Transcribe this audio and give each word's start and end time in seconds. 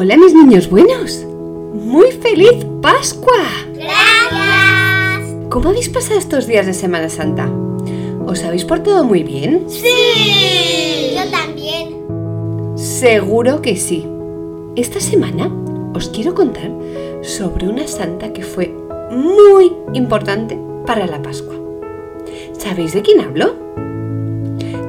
Hola 0.00 0.16
mis 0.16 0.32
niños 0.32 0.70
buenos. 0.70 1.26
Muy 1.74 2.12
feliz 2.12 2.64
Pascua. 2.80 3.42
Gracias. 3.74 5.34
¿Cómo 5.50 5.70
habéis 5.70 5.88
pasado 5.88 6.20
estos 6.20 6.46
días 6.46 6.66
de 6.66 6.72
Semana 6.72 7.08
Santa? 7.08 7.50
¿Os 8.24 8.44
habéis 8.44 8.64
portado 8.64 9.02
muy 9.02 9.24
bien? 9.24 9.64
Sí. 9.68 11.16
Yo 11.16 11.28
también. 11.32 12.76
Seguro 12.78 13.60
que 13.60 13.74
sí. 13.74 14.06
Esta 14.76 15.00
semana 15.00 15.50
os 15.92 16.10
quiero 16.10 16.32
contar 16.32 16.70
sobre 17.22 17.66
una 17.66 17.88
santa 17.88 18.32
que 18.32 18.44
fue 18.44 18.72
muy 19.10 19.72
importante 19.94 20.56
para 20.86 21.08
la 21.08 21.20
Pascua. 21.20 21.56
¿Sabéis 22.56 22.92
de 22.92 23.02
quién 23.02 23.20
hablo? 23.20 23.56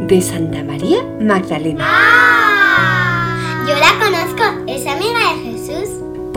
De 0.07 0.21
Santa 0.21 0.63
María 0.63 1.03
Magdalena. 1.19 1.83
Ah. 1.83 3.65
Yo 3.67 3.73
la 3.73 4.05
conozco. 4.05 4.28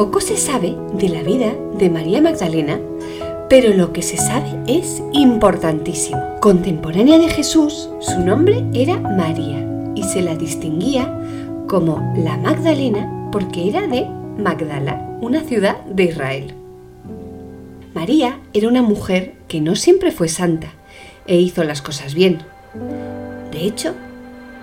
Poco 0.02 0.20
se 0.20 0.36
sabe 0.36 0.76
de 0.94 1.08
la 1.08 1.22
vida 1.22 1.54
de 1.78 1.88
María 1.88 2.20
Magdalena, 2.20 2.80
pero 3.48 3.72
lo 3.72 3.92
que 3.92 4.02
se 4.02 4.16
sabe 4.16 4.50
es 4.66 5.00
importantísimo. 5.12 6.40
Contemporánea 6.40 7.20
de 7.20 7.28
Jesús, 7.28 7.88
su 8.00 8.18
nombre 8.18 8.64
era 8.74 8.98
María 8.98 9.64
y 9.94 10.02
se 10.02 10.20
la 10.20 10.34
distinguía 10.34 11.16
como 11.68 12.14
la 12.16 12.36
Magdalena 12.36 13.28
porque 13.30 13.68
era 13.68 13.86
de 13.86 14.08
Magdala, 14.38 15.18
una 15.20 15.42
ciudad 15.42 15.80
de 15.84 16.02
Israel. 16.02 16.54
María 17.94 18.40
era 18.54 18.66
una 18.66 18.82
mujer 18.82 19.36
que 19.46 19.60
no 19.60 19.76
siempre 19.76 20.10
fue 20.10 20.26
santa 20.28 20.72
e 21.28 21.36
hizo 21.36 21.62
las 21.62 21.80
cosas 21.80 22.12
bien. 22.12 22.42
De 23.52 23.64
hecho, 23.64 23.94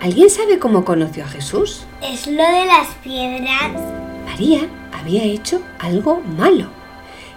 ¿alguien 0.01 0.29
sabe 0.29 0.59
cómo 0.59 0.83
conoció 0.83 1.23
a 1.23 1.29
Jesús? 1.29 1.85
Es 2.03 2.27
lo 2.27 2.43
de 2.43 2.65
las 2.65 2.89
piedras. 3.01 3.71
María 4.25 4.67
había 4.99 5.23
hecho 5.23 5.61
algo 5.79 6.21
malo 6.37 6.67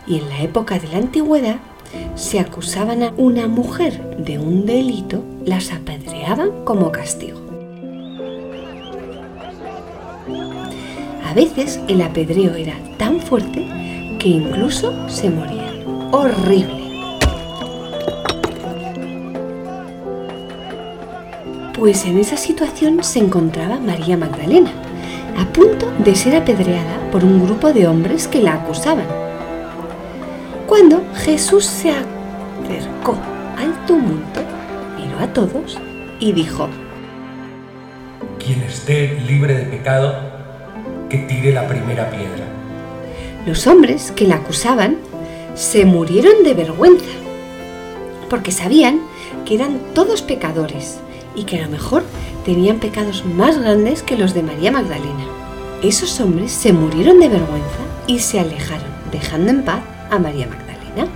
y 0.06 0.18
en 0.18 0.28
la 0.28 0.42
época 0.42 0.78
de 0.78 0.88
la 0.88 0.98
antigüedad 0.98 1.56
se 2.14 2.40
acusaban 2.40 3.02
a 3.02 3.12
una 3.16 3.46
mujer 3.46 4.16
de 4.16 4.38
un 4.38 4.66
delito, 4.66 5.22
las 5.44 5.72
apedreaban 5.72 6.64
como 6.64 6.90
castigo. 6.90 7.40
A 11.24 11.34
veces 11.34 11.80
el 11.88 12.02
apedreo 12.02 12.54
era 12.54 12.74
tan 12.98 13.20
fuerte 13.20 13.66
que 14.18 14.28
incluso 14.28 15.08
se 15.08 15.30
morían. 15.30 15.82
Horrible. 16.12 16.82
Pues 21.78 22.04
en 22.04 22.18
esa 22.18 22.36
situación 22.36 23.02
se 23.02 23.18
encontraba 23.18 23.80
María 23.80 24.16
Magdalena, 24.16 24.70
a 25.36 25.44
punto 25.52 25.90
de 25.98 26.14
ser 26.14 26.36
apedreada 26.36 27.10
por 27.10 27.24
un 27.24 27.44
grupo 27.44 27.72
de 27.72 27.86
hombres 27.86 28.28
que 28.28 28.42
la 28.42 28.54
acusaban. 28.54 29.06
Cuando 30.66 31.02
Jesús 31.14 31.64
se 31.64 31.90
acercó 31.90 33.16
al 33.58 33.86
tumulto, 33.86 34.40
miró 34.96 35.18
a 35.18 35.26
todos 35.32 35.78
y 36.18 36.32
dijo, 36.32 36.68
Quien 38.38 38.62
esté 38.62 39.20
libre 39.26 39.54
de 39.54 39.64
pecado, 39.64 40.14
que 41.08 41.18
tire 41.18 41.52
la 41.52 41.68
primera 41.68 42.10
piedra. 42.10 42.44
Los 43.46 43.66
hombres 43.66 44.12
que 44.12 44.26
la 44.26 44.36
acusaban 44.36 44.96
se 45.54 45.84
murieron 45.84 46.42
de 46.44 46.54
vergüenza, 46.54 47.10
porque 48.30 48.52
sabían 48.52 49.00
que 49.44 49.56
eran 49.56 49.78
todos 49.94 50.22
pecadores 50.22 51.00
y 51.34 51.44
que 51.44 51.58
a 51.58 51.64
lo 51.66 51.70
mejor 51.70 52.04
tenían 52.44 52.78
pecados 52.78 53.24
más 53.24 53.58
grandes 53.58 54.02
que 54.02 54.16
los 54.16 54.34
de 54.34 54.42
María 54.42 54.70
Magdalena. 54.70 55.24
Esos 55.82 56.20
hombres 56.20 56.52
se 56.52 56.72
murieron 56.72 57.20
de 57.20 57.28
vergüenza 57.28 57.78
y 58.06 58.18
se 58.18 58.40
alejaron, 58.40 58.90
dejando 59.10 59.50
en 59.50 59.64
paz 59.64 59.80
a 60.10 60.18
María 60.18 60.46
Magdalena. 60.46 61.08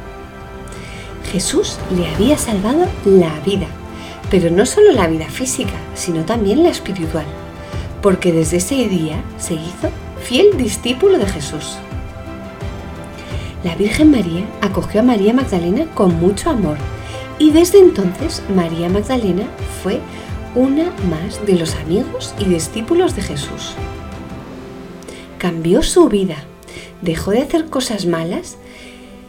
Jesús 1.33 1.79
le 1.97 2.09
había 2.09 2.39
salvado 2.39 2.87
la 3.05 3.39
vida, 3.45 3.67
pero 4.31 4.51
no 4.51 4.67
solo 4.67 4.93
la 4.93 5.07
vida 5.07 5.27
física, 5.27 5.75
sino 5.95 6.25
también 6.25 6.63
la 6.63 6.71
espiritual, 6.71 7.27
porque 8.03 8.33
desde 8.33 8.59
ese 8.59 8.89
día 8.89 9.23
se 9.39 9.55
hizo 9.55 9.91
fiel 10.23 10.57
discípulo 10.57 11.19
de 11.19 11.27
Jesús. 11.27 11.79
La 13.65 13.75
Virgen 13.75 14.11
María 14.11 14.45
acogió 14.61 15.01
a 15.01 15.05
María 15.05 15.33
Magdalena 15.33 15.87
con 15.95 16.19
mucho 16.21 16.51
amor 16.51 16.77
y 17.39 17.51
desde 17.51 17.81
entonces 17.81 18.43
María 18.55 18.89
Magdalena 18.89 19.45
fue 19.83 20.01
una 20.57 20.85
más 21.11 21.45
de 21.45 21.53
los 21.53 21.75
amigos 21.75 22.35
y 22.39 22.45
discípulos 22.47 23.15
de 23.15 23.21
Jesús. 23.21 23.75
Cambió 25.37 25.83
su 25.83 26.09
vida, 26.09 26.37
dejó 27.03 27.33
de 27.33 27.43
hacer 27.43 27.67
cosas 27.67 28.07
malas 28.07 28.57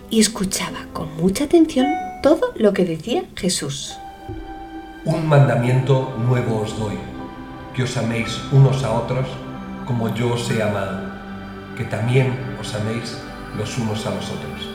y 0.09 0.21
escuchaba 0.21 0.87
con 0.93 1.17
mucha 1.17 1.43
atención 1.43 1.87
todo 2.23 2.53
lo 2.55 2.71
que 2.71 2.85
decía 2.85 3.25
Jesús. 3.35 3.97
Un 5.03 5.27
mandamiento 5.27 6.15
nuevo 6.17 6.61
os 6.61 6.79
doy, 6.79 6.95
que 7.75 7.83
os 7.83 7.97
améis 7.97 8.39
unos 8.53 8.85
a 8.85 8.93
otros 8.93 9.27
como 9.85 10.13
yo 10.15 10.33
os 10.33 10.49
he 10.49 10.63
amado, 10.63 11.11
que 11.75 11.83
también 11.83 12.39
os 12.59 12.73
améis 12.73 13.17
los 13.57 13.77
unos 13.77 14.05
a 14.05 14.15
los 14.15 14.31
otros. 14.31 14.69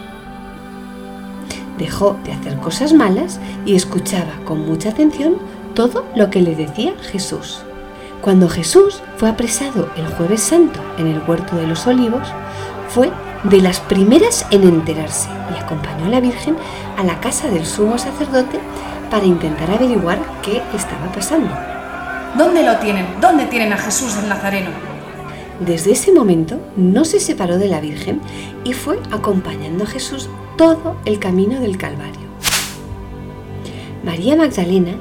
Dejó 1.78 2.18
de 2.24 2.32
hacer 2.32 2.56
cosas 2.58 2.92
malas 2.92 3.40
y 3.64 3.74
escuchaba 3.74 4.32
con 4.44 4.66
mucha 4.66 4.90
atención 4.90 5.36
todo 5.74 6.04
lo 6.14 6.30
que 6.30 6.40
le 6.40 6.54
decía 6.54 6.94
Jesús. 7.00 7.62
Cuando 8.20 8.48
Jesús 8.48 9.02
fue 9.16 9.28
apresado 9.28 9.88
el 9.96 10.06
jueves 10.06 10.42
santo 10.42 10.80
en 10.98 11.08
el 11.08 11.20
huerto 11.26 11.56
de 11.56 11.66
los 11.66 11.86
olivos, 11.86 12.28
fue 12.88 13.10
de 13.44 13.60
las 13.60 13.80
primeras 13.80 14.46
en 14.50 14.62
enterarse 14.62 15.28
y 15.52 15.58
acompañó 15.58 16.06
a 16.06 16.10
la 16.10 16.20
Virgen 16.20 16.56
a 16.96 17.02
la 17.02 17.20
casa 17.20 17.48
del 17.48 17.66
sumo 17.66 17.98
sacerdote 17.98 18.60
para 19.10 19.26
intentar 19.26 19.70
averiguar 19.70 20.18
qué 20.42 20.62
estaba 20.74 21.10
pasando. 21.12 21.50
¿Dónde 22.38 22.62
lo 22.62 22.76
tienen? 22.76 23.06
¿Dónde 23.20 23.46
tienen 23.46 23.72
a 23.72 23.78
Jesús 23.78 24.16
el 24.16 24.28
Nazareno? 24.28 24.70
Desde 25.60 25.92
ese 25.92 26.12
momento 26.12 26.58
no 26.76 27.04
se 27.04 27.20
separó 27.20 27.58
de 27.58 27.68
la 27.68 27.80
Virgen 27.80 28.20
y 28.64 28.72
fue 28.72 28.98
acompañando 29.10 29.84
a 29.84 29.86
Jesús 29.86 30.28
todo 30.56 30.96
el 31.04 31.18
camino 31.18 31.60
del 31.60 31.76
Calvario. 31.76 32.22
María 34.02 34.34
Magdalena 34.34 34.94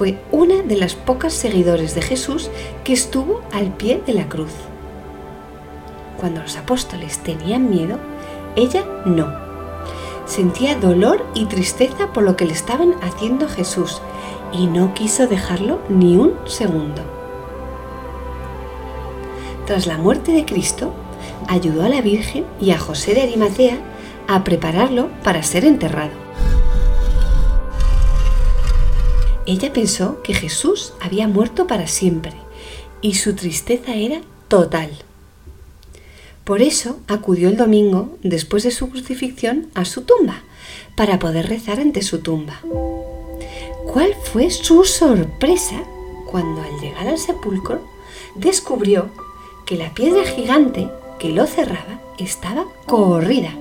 fue 0.00 0.18
una 0.32 0.62
de 0.62 0.76
las 0.76 0.94
pocas 0.94 1.34
seguidores 1.34 1.94
de 1.94 2.00
Jesús 2.00 2.50
que 2.84 2.94
estuvo 2.94 3.42
al 3.52 3.66
pie 3.66 4.00
de 4.06 4.14
la 4.14 4.30
cruz. 4.30 4.54
Cuando 6.18 6.40
los 6.40 6.56
apóstoles 6.56 7.18
tenían 7.18 7.68
miedo, 7.68 7.98
ella 8.56 8.82
no. 9.04 9.30
Sentía 10.24 10.76
dolor 10.76 11.26
y 11.34 11.44
tristeza 11.44 12.14
por 12.14 12.22
lo 12.22 12.34
que 12.34 12.46
le 12.46 12.54
estaban 12.54 12.94
haciendo 13.02 13.46
Jesús 13.46 14.00
y 14.54 14.68
no 14.68 14.94
quiso 14.94 15.26
dejarlo 15.26 15.80
ni 15.90 16.16
un 16.16 16.32
segundo. 16.46 17.02
Tras 19.66 19.86
la 19.86 19.98
muerte 19.98 20.32
de 20.32 20.46
Cristo, 20.46 20.94
ayudó 21.46 21.84
a 21.84 21.90
la 21.90 22.00
Virgen 22.00 22.46
y 22.58 22.70
a 22.70 22.78
José 22.78 23.12
de 23.12 23.20
Arimatea 23.20 23.76
a 24.28 24.44
prepararlo 24.44 25.10
para 25.22 25.42
ser 25.42 25.66
enterrado. 25.66 26.29
Ella 29.50 29.72
pensó 29.72 30.22
que 30.22 30.32
Jesús 30.32 30.92
había 31.00 31.26
muerto 31.26 31.66
para 31.66 31.88
siempre 31.88 32.34
y 33.00 33.14
su 33.14 33.34
tristeza 33.34 33.96
era 33.96 34.20
total. 34.46 34.90
Por 36.44 36.62
eso 36.62 37.00
acudió 37.08 37.48
el 37.48 37.56
domingo, 37.56 38.16
después 38.22 38.62
de 38.62 38.70
su 38.70 38.90
crucifixión, 38.90 39.66
a 39.74 39.84
su 39.84 40.02
tumba, 40.02 40.44
para 40.94 41.18
poder 41.18 41.48
rezar 41.48 41.80
ante 41.80 42.02
su 42.02 42.20
tumba. 42.20 42.60
¿Cuál 43.92 44.14
fue 44.22 44.50
su 44.50 44.84
sorpresa 44.84 45.82
cuando 46.30 46.62
al 46.62 46.80
llegar 46.80 47.08
al 47.08 47.18
sepulcro 47.18 47.80
descubrió 48.36 49.10
que 49.66 49.74
la 49.74 49.92
piedra 49.94 50.22
gigante 50.22 50.88
que 51.18 51.30
lo 51.30 51.48
cerraba 51.48 52.00
estaba 52.18 52.66
corrida? 52.86 53.52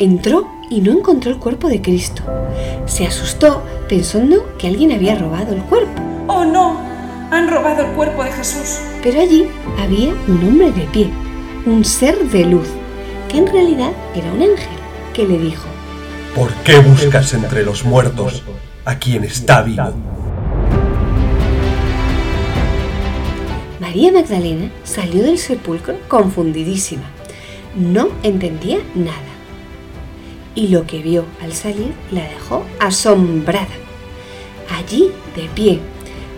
Entró 0.00 0.46
y 0.70 0.80
no 0.80 0.92
encontró 0.92 1.32
el 1.32 1.38
cuerpo 1.38 1.68
de 1.68 1.82
Cristo. 1.82 2.22
Se 2.86 3.04
asustó 3.04 3.64
pensando 3.88 4.54
que 4.56 4.68
alguien 4.68 4.92
había 4.92 5.16
robado 5.16 5.52
el 5.52 5.62
cuerpo. 5.62 6.00
¡Oh 6.28 6.44
no! 6.44 6.78
Han 7.32 7.50
robado 7.50 7.84
el 7.84 7.92
cuerpo 7.92 8.22
de 8.22 8.30
Jesús. 8.30 8.78
Pero 9.02 9.20
allí 9.20 9.48
había 9.76 10.14
un 10.28 10.46
hombre 10.46 10.70
de 10.70 10.84
pie, 10.92 11.10
un 11.66 11.84
ser 11.84 12.16
de 12.30 12.44
luz, 12.44 12.68
que 13.28 13.38
en 13.38 13.48
realidad 13.48 13.90
era 14.14 14.32
un 14.32 14.42
ángel, 14.42 14.68
que 15.12 15.26
le 15.26 15.36
dijo, 15.36 15.64
¿Por 16.32 16.52
qué 16.62 16.78
buscas 16.78 17.34
entre 17.34 17.64
los 17.64 17.84
muertos 17.84 18.44
a 18.84 19.00
quien 19.00 19.24
está 19.24 19.62
vivo? 19.62 19.92
María 23.80 24.12
Magdalena 24.12 24.70
salió 24.84 25.24
del 25.24 25.38
sepulcro 25.38 25.96
confundidísima. 26.06 27.10
No 27.74 28.10
entendía 28.22 28.78
nada. 28.94 29.27
Y 30.54 30.68
lo 30.68 30.86
que 30.86 31.02
vio 31.02 31.24
al 31.42 31.52
salir 31.52 31.92
la 32.10 32.22
dejó 32.28 32.64
asombrada. 32.80 33.74
Allí, 34.76 35.10
de 35.36 35.48
pie, 35.54 35.80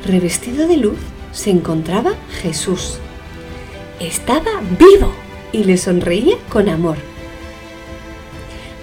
revestido 0.04 0.68
de 0.68 0.76
luz, 0.76 0.98
se 1.32 1.50
encontraba 1.50 2.14
Jesús. 2.42 2.98
estaba 3.98 4.62
vivo 4.78 5.12
y 5.52 5.64
le 5.64 5.76
sonreía 5.76 6.36
con 6.48 6.68
amor. 6.68 6.96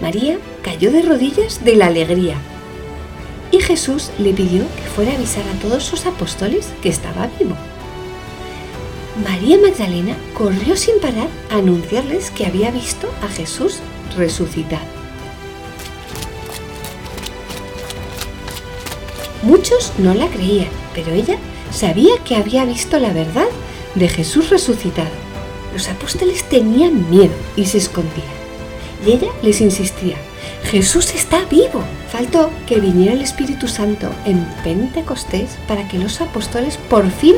María 0.01 0.37
cayó 0.61 0.91
de 0.91 1.01
rodillas 1.01 1.65
de 1.65 1.75
la 1.75 1.87
alegría 1.87 2.35
y 3.51 3.59
Jesús 3.61 4.11
le 4.19 4.33
pidió 4.33 4.63
que 4.75 4.89
fuera 4.95 5.11
a 5.11 5.15
avisar 5.15 5.43
a 5.47 5.59
todos 5.59 5.83
sus 5.83 6.05
apóstoles 6.05 6.69
que 6.81 6.89
estaba 6.89 7.29
vivo. 7.39 7.55
María 9.23 9.57
Magdalena 9.57 10.15
corrió 10.33 10.75
sin 10.75 10.99
parar 10.99 11.27
a 11.49 11.57
anunciarles 11.57 12.29
que 12.29 12.45
había 12.45 12.69
visto 12.71 13.09
a 13.23 13.27
Jesús 13.27 13.79
resucitado. 14.15 14.96
Muchos 19.43 19.93
no 19.97 20.13
la 20.13 20.27
creían, 20.27 20.69
pero 20.93 21.11
ella 21.11 21.37
sabía 21.71 22.17
que 22.25 22.35
había 22.35 22.65
visto 22.65 22.99
la 22.99 23.13
verdad 23.13 23.47
de 23.95 24.07
Jesús 24.09 24.49
resucitado. 24.49 25.09
Los 25.73 25.89
apóstoles 25.89 26.43
tenían 26.43 27.09
miedo 27.09 27.33
y 27.55 27.65
se 27.65 27.77
escondían. 27.77 28.37
Y 29.05 29.11
ella 29.11 29.29
les 29.43 29.61
insistía, 29.61 30.15
Jesús 30.63 31.13
está 31.13 31.45
vivo. 31.45 31.83
Faltó 32.11 32.49
que 32.65 32.79
viniera 32.79 33.13
el 33.13 33.21
Espíritu 33.21 33.67
Santo 33.67 34.09
en 34.25 34.45
Pentecostés 34.63 35.57
para 35.67 35.87
que 35.87 35.99
los 35.99 36.19
apóstoles 36.21 36.77
por 36.89 37.09
fin 37.11 37.35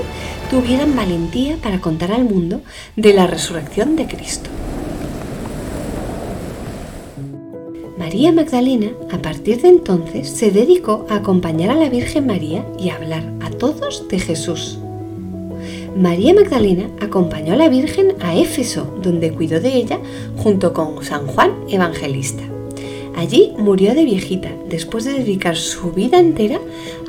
tuvieran 0.49 0.95
valentía 0.95 1.57
para 1.57 1.81
contar 1.81 2.11
al 2.11 2.23
mundo 2.23 2.61
de 2.95 3.13
la 3.13 3.27
resurrección 3.27 3.95
de 3.95 4.05
Cristo. 4.05 4.49
María 8.09 8.31
Magdalena, 8.31 8.87
a 9.11 9.19
partir 9.19 9.61
de 9.61 9.67
entonces, 9.69 10.27
se 10.27 10.49
dedicó 10.49 11.05
a 11.11 11.17
acompañar 11.17 11.69
a 11.69 11.75
la 11.75 11.89
Virgen 11.89 12.25
María 12.25 12.65
y 12.79 12.89
a 12.89 12.95
hablar 12.95 13.23
a 13.39 13.51
todos 13.51 14.07
de 14.07 14.17
Jesús. 14.17 14.79
María 15.95 16.33
Magdalena 16.33 16.89
acompañó 17.01 17.53
a 17.53 17.55
la 17.55 17.69
Virgen 17.69 18.15
a 18.21 18.35
Éfeso, 18.35 18.97
donde 19.03 19.31
cuidó 19.31 19.59
de 19.59 19.75
ella 19.75 19.99
junto 20.37 20.73
con 20.73 21.05
San 21.05 21.27
Juan 21.27 21.53
Evangelista. 21.69 22.41
Allí 23.15 23.53
murió 23.59 23.93
de 23.93 24.05
viejita, 24.05 24.49
después 24.67 25.05
de 25.05 25.13
dedicar 25.13 25.55
su 25.55 25.91
vida 25.91 26.17
entera 26.17 26.59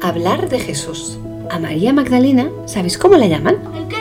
a 0.02 0.08
hablar 0.10 0.50
de 0.50 0.60
Jesús. 0.60 1.18
A 1.50 1.58
María 1.58 1.94
Magdalena, 1.94 2.50
¿sabéis 2.66 2.98
cómo 2.98 3.16
la 3.16 3.26
llaman? 3.26 3.56
¿El 3.74 3.88
qué? 3.88 3.96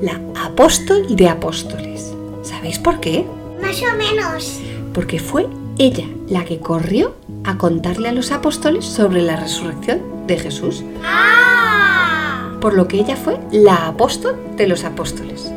La 0.00 0.20
apóstol 0.40 1.16
de 1.16 1.28
apóstoles. 1.28 2.14
¿Sabéis 2.42 2.78
por 2.78 3.00
qué? 3.00 3.24
Más 3.60 3.82
o 3.82 3.96
menos. 3.96 4.60
Porque 4.92 5.18
fue 5.18 5.48
ella 5.78 6.06
la 6.28 6.44
que 6.44 6.60
corrió 6.60 7.14
a 7.44 7.58
contarle 7.58 8.08
a 8.08 8.12
los 8.12 8.32
apóstoles 8.32 8.84
sobre 8.84 9.22
la 9.22 9.36
resurrección 9.36 10.26
de 10.26 10.38
Jesús. 10.38 10.84
¡Ah! 11.04 12.56
Por 12.60 12.74
lo 12.74 12.88
que 12.88 12.98
ella 12.98 13.16
fue 13.16 13.38
la 13.50 13.88
apóstol 13.88 14.36
de 14.56 14.66
los 14.66 14.84
apóstoles. 14.84 15.52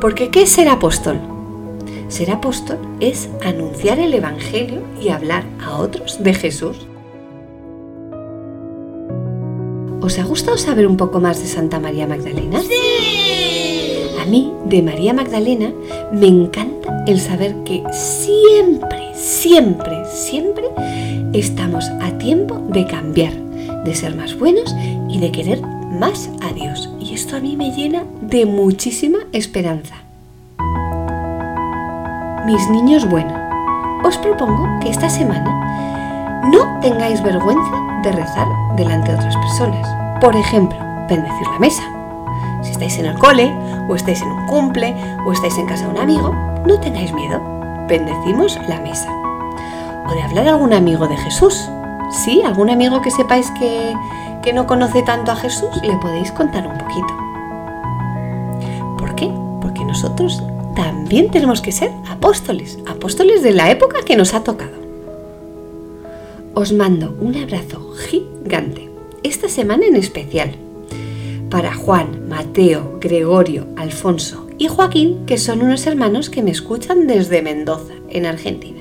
Porque 0.00 0.30
¿qué 0.30 0.42
es 0.42 0.50
ser 0.50 0.68
apóstol? 0.68 1.18
Ser 2.08 2.30
apóstol 2.30 2.78
es 3.00 3.28
anunciar 3.44 3.98
el 3.98 4.14
Evangelio 4.14 4.82
y 5.00 5.08
hablar 5.08 5.44
a 5.64 5.76
otros 5.76 6.22
de 6.22 6.34
Jesús. 6.34 6.86
¿Os 10.00 10.18
ha 10.18 10.24
gustado 10.24 10.58
saber 10.58 10.86
un 10.86 10.96
poco 10.96 11.20
más 11.20 11.40
de 11.40 11.46
Santa 11.46 11.78
María 11.78 12.06
Magdalena? 12.06 12.60
¡Sí! 12.60 13.71
A 14.22 14.24
mí, 14.24 14.52
de 14.66 14.82
María 14.82 15.12
Magdalena, 15.12 15.72
me 16.12 16.28
encanta 16.28 17.02
el 17.08 17.20
saber 17.20 17.56
que 17.64 17.82
siempre, 17.90 19.12
siempre, 19.16 20.04
siempre 20.04 20.62
estamos 21.32 21.90
a 22.00 22.16
tiempo 22.18 22.54
de 22.68 22.86
cambiar, 22.86 23.32
de 23.84 23.92
ser 23.96 24.14
más 24.14 24.38
buenos 24.38 24.72
y 25.08 25.18
de 25.18 25.32
querer 25.32 25.60
más 25.98 26.30
a 26.40 26.52
Dios. 26.52 26.88
Y 27.00 27.14
esto 27.14 27.34
a 27.34 27.40
mí 27.40 27.56
me 27.56 27.72
llena 27.72 28.04
de 28.20 28.46
muchísima 28.46 29.18
esperanza. 29.32 29.96
Mis 32.46 32.70
niños 32.70 33.10
buenos, 33.10 33.40
os 34.04 34.16
propongo 34.18 34.68
que 34.80 34.90
esta 34.90 35.10
semana 35.10 36.44
no 36.48 36.78
tengáis 36.80 37.20
vergüenza 37.24 38.00
de 38.04 38.12
rezar 38.12 38.46
delante 38.76 39.10
de 39.10 39.16
otras 39.16 39.36
personas. 39.36 40.20
Por 40.20 40.36
ejemplo, 40.36 40.78
bendecir 41.08 41.46
la 41.48 41.58
mesa. 41.58 42.01
Si 42.62 42.72
estáis 42.72 42.98
en 42.98 43.06
el 43.06 43.18
cole, 43.18 43.52
o 43.88 43.94
estáis 43.94 44.22
en 44.22 44.28
un 44.28 44.46
cumple, 44.46 44.94
o 45.26 45.32
estáis 45.32 45.56
en 45.58 45.66
casa 45.66 45.84
de 45.84 45.90
un 45.90 45.98
amigo, 45.98 46.34
no 46.66 46.78
tengáis 46.80 47.12
miedo. 47.12 47.40
Bendecimos 47.88 48.58
la 48.68 48.80
mesa. 48.80 49.10
O 50.08 50.14
de 50.14 50.22
hablar 50.22 50.48
a 50.48 50.52
algún 50.52 50.72
amigo 50.72 51.08
de 51.08 51.16
Jesús. 51.16 51.68
Sí, 52.10 52.42
algún 52.44 52.70
amigo 52.70 53.02
que 53.02 53.10
sepáis 53.10 53.50
que, 53.52 53.94
que 54.42 54.52
no 54.52 54.66
conoce 54.66 55.02
tanto 55.02 55.32
a 55.32 55.36
Jesús, 55.36 55.70
le 55.82 55.96
podéis 55.96 56.30
contar 56.32 56.66
un 56.66 56.78
poquito. 56.78 57.14
¿Por 58.98 59.14
qué? 59.14 59.32
Porque 59.60 59.84
nosotros 59.84 60.42
también 60.74 61.30
tenemos 61.30 61.60
que 61.60 61.72
ser 61.72 61.90
apóstoles, 62.10 62.78
apóstoles 62.86 63.42
de 63.42 63.52
la 63.52 63.70
época 63.70 64.02
que 64.04 64.16
nos 64.16 64.34
ha 64.34 64.44
tocado. 64.44 64.82
Os 66.54 66.72
mando 66.72 67.16
un 67.20 67.36
abrazo 67.36 67.92
gigante, 68.08 68.90
esta 69.22 69.48
semana 69.48 69.86
en 69.86 69.96
especial, 69.96 70.56
para 71.52 71.74
Juan, 71.74 72.30
Mateo, 72.30 72.98
Gregorio, 72.98 73.66
Alfonso 73.76 74.48
y 74.56 74.68
Joaquín, 74.68 75.26
que 75.26 75.36
son 75.36 75.60
unos 75.60 75.86
hermanos 75.86 76.30
que 76.30 76.42
me 76.42 76.50
escuchan 76.50 77.06
desde 77.06 77.42
Mendoza, 77.42 77.92
en 78.08 78.24
Argentina. 78.24 78.80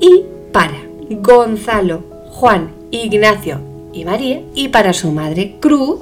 Y 0.00 0.24
para 0.50 0.82
Gonzalo, 1.08 2.02
Juan, 2.28 2.72
Ignacio 2.90 3.60
y 3.92 4.04
María, 4.04 4.42
y 4.52 4.66
para 4.68 4.94
su 4.94 5.12
madre 5.12 5.58
Cruz, 5.60 6.00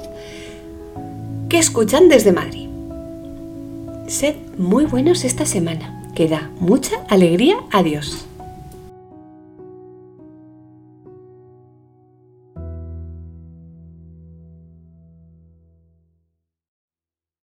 que 1.51 1.59
escuchan 1.59 2.09
desde 2.09 2.33
Madrid. 2.33 2.69
Sed 4.07 4.37
muy 4.57 4.87
buenos 4.87 5.25
esta 5.25 5.45
semana, 5.45 6.03
que 6.15 6.29
da 6.29 6.51
mucha 6.61 6.97
alegría 7.11 7.59
a 7.71 7.83
Dios. 7.83 8.25